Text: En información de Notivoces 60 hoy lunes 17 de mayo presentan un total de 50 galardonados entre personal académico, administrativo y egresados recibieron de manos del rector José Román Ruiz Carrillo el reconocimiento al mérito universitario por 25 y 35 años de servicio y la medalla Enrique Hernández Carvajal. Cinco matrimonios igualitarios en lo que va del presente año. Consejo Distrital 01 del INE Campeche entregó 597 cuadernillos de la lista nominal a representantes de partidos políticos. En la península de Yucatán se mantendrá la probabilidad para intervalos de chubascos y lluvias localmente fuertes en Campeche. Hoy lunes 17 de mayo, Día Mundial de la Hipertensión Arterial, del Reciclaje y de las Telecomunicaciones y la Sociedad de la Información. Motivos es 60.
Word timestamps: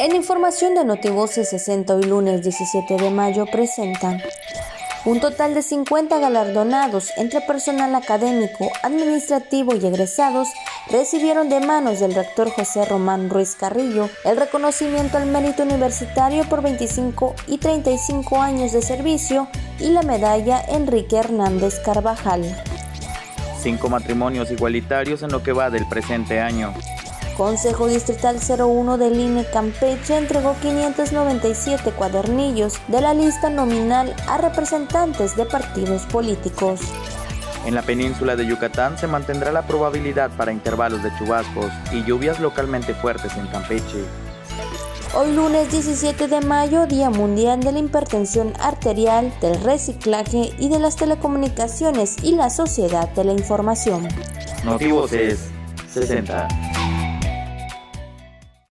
En 0.00 0.16
información 0.16 0.74
de 0.74 0.82
Notivoces 0.82 1.50
60 1.50 1.94
hoy 1.94 2.04
lunes 2.04 2.42
17 2.42 2.96
de 2.96 3.10
mayo 3.10 3.44
presentan 3.44 4.22
un 5.04 5.20
total 5.20 5.52
de 5.52 5.60
50 5.60 6.18
galardonados 6.18 7.10
entre 7.18 7.42
personal 7.42 7.94
académico, 7.94 8.70
administrativo 8.82 9.74
y 9.76 9.84
egresados 9.84 10.48
recibieron 10.90 11.50
de 11.50 11.60
manos 11.60 12.00
del 12.00 12.14
rector 12.14 12.48
José 12.48 12.86
Román 12.86 13.28
Ruiz 13.28 13.54
Carrillo 13.56 14.08
el 14.24 14.38
reconocimiento 14.38 15.18
al 15.18 15.26
mérito 15.26 15.64
universitario 15.64 16.48
por 16.48 16.62
25 16.62 17.34
y 17.46 17.58
35 17.58 18.40
años 18.40 18.72
de 18.72 18.80
servicio 18.80 19.48
y 19.78 19.90
la 19.90 20.00
medalla 20.00 20.62
Enrique 20.66 21.16
Hernández 21.16 21.78
Carvajal. 21.84 22.42
Cinco 23.60 23.90
matrimonios 23.90 24.50
igualitarios 24.50 25.22
en 25.22 25.30
lo 25.30 25.42
que 25.42 25.52
va 25.52 25.68
del 25.68 25.86
presente 25.86 26.40
año. 26.40 26.72
Consejo 27.40 27.86
Distrital 27.86 28.36
01 28.36 28.98
del 28.98 29.18
INE 29.18 29.46
Campeche 29.50 30.14
entregó 30.18 30.54
597 30.60 31.90
cuadernillos 31.92 32.74
de 32.88 33.00
la 33.00 33.14
lista 33.14 33.48
nominal 33.48 34.14
a 34.28 34.36
representantes 34.36 35.38
de 35.38 35.46
partidos 35.46 36.02
políticos. 36.02 36.80
En 37.64 37.74
la 37.74 37.80
península 37.80 38.36
de 38.36 38.44
Yucatán 38.44 38.98
se 38.98 39.06
mantendrá 39.06 39.52
la 39.52 39.62
probabilidad 39.62 40.30
para 40.36 40.52
intervalos 40.52 41.02
de 41.02 41.10
chubascos 41.16 41.72
y 41.92 42.04
lluvias 42.04 42.40
localmente 42.40 42.92
fuertes 42.92 43.34
en 43.38 43.46
Campeche. 43.46 44.04
Hoy 45.14 45.32
lunes 45.32 45.72
17 45.72 46.28
de 46.28 46.42
mayo, 46.42 46.86
Día 46.86 47.08
Mundial 47.08 47.60
de 47.60 47.72
la 47.72 47.78
Hipertensión 47.78 48.52
Arterial, 48.60 49.32
del 49.40 49.58
Reciclaje 49.62 50.52
y 50.58 50.68
de 50.68 50.78
las 50.78 50.96
Telecomunicaciones 50.96 52.16
y 52.22 52.32
la 52.34 52.50
Sociedad 52.50 53.08
de 53.08 53.24
la 53.24 53.32
Información. 53.32 54.08
Motivos 54.62 55.14
es 55.14 55.48
60. 55.90 56.69